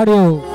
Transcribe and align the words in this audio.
Mário. 0.00 0.49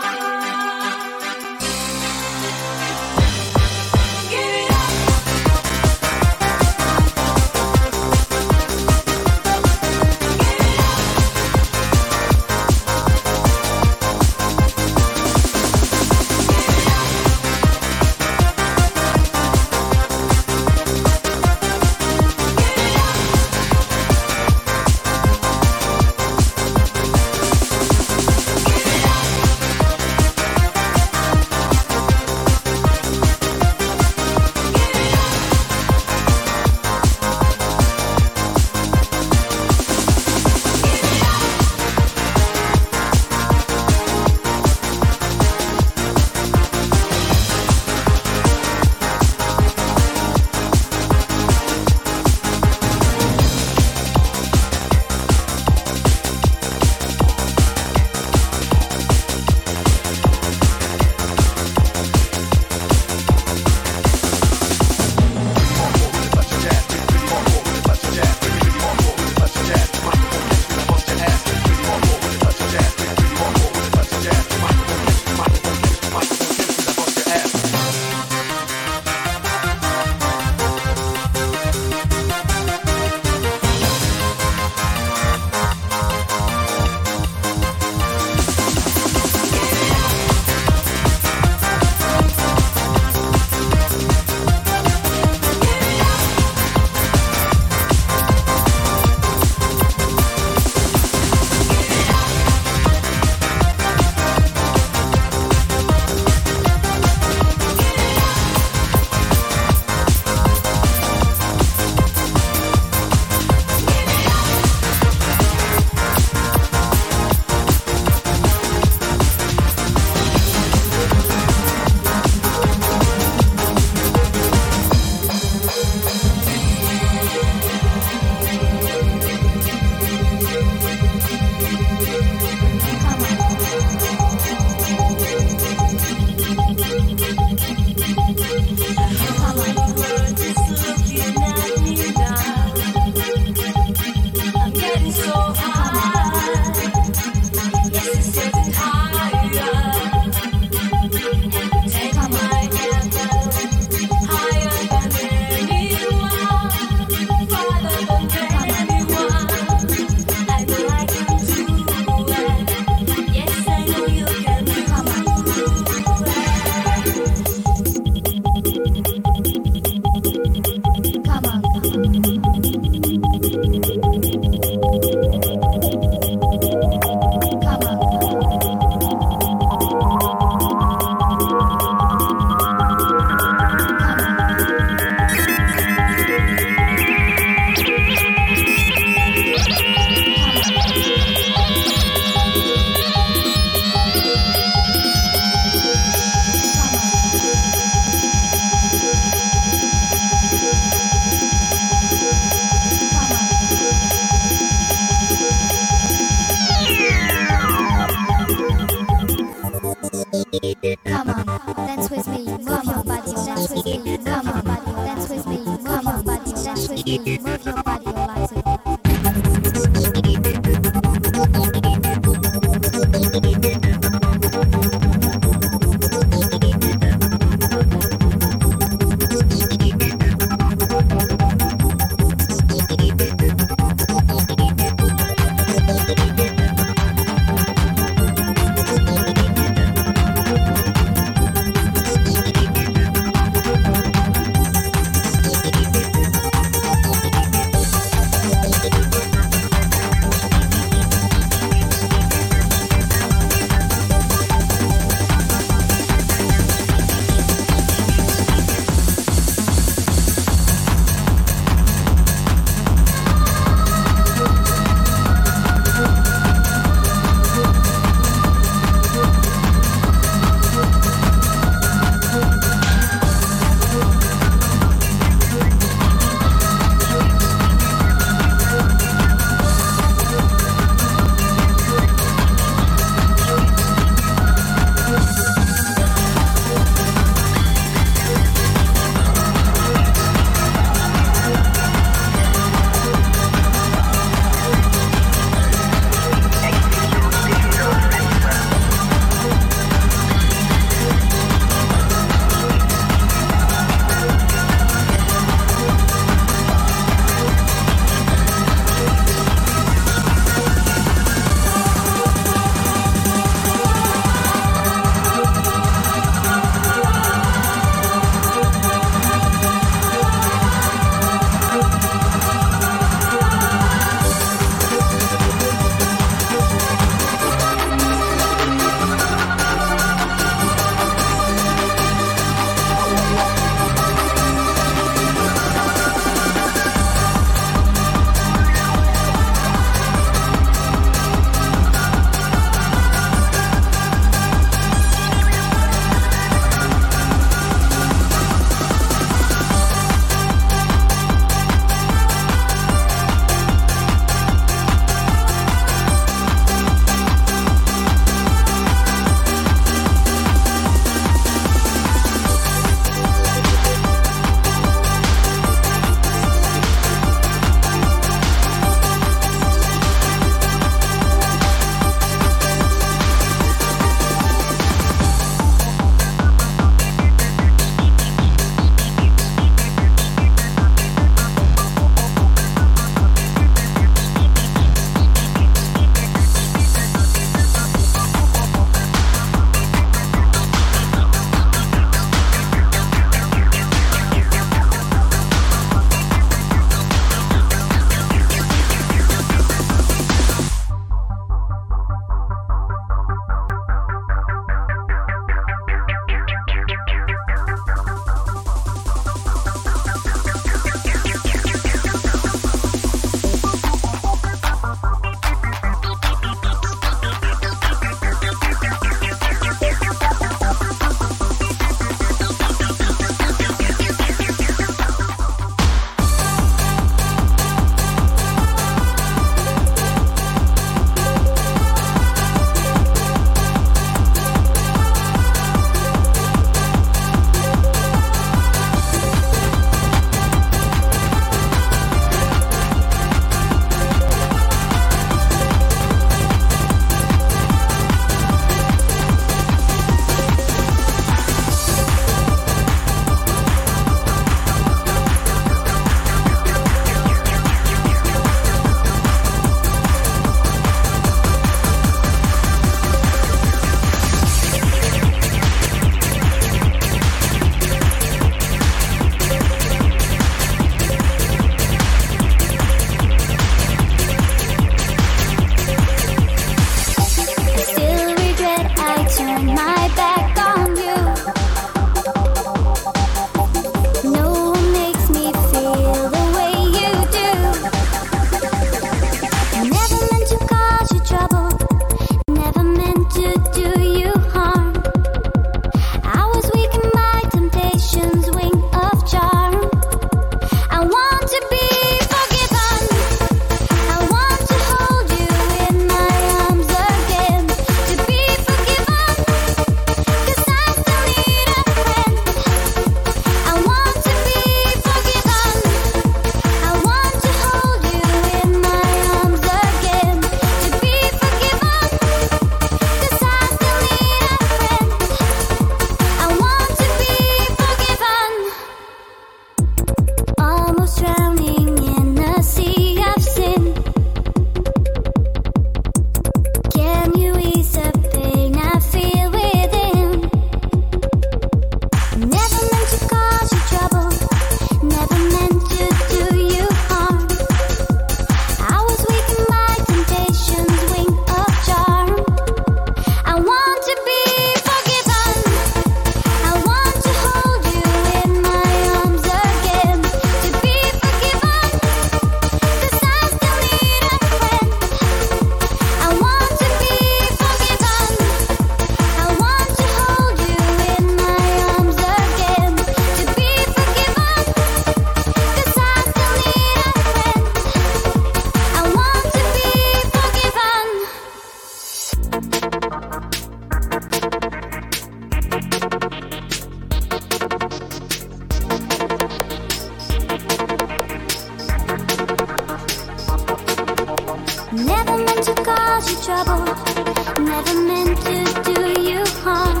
Never 596.48 598.00
meant 598.02 598.38
to 598.42 598.82
do 598.84 599.20
you 599.20 599.42
harm. 599.64 600.00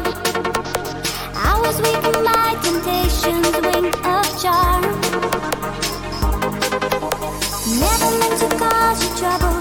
I 1.34 1.60
was 1.60 1.76
weak 1.82 1.96
weakened 1.96 2.24
my 2.24 2.54
temptation's 2.62 3.50
wing 3.66 3.86
of 4.04 4.26
charm. 4.40 4.82
Never 7.80 8.10
meant 8.20 8.38
to 8.38 8.48
cause 8.58 9.02
you 9.02 9.10
trouble. 9.18 9.55